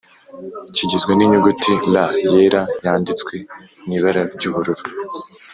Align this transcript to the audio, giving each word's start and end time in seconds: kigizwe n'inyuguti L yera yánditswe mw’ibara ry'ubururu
kigizwe 0.75 1.11
n'inyuguti 1.15 1.71
L 1.91 1.93
yera 2.33 2.61
yánditswe 2.85 3.35
mw’ibara 3.85 4.21
ry'ubururu 4.35 4.83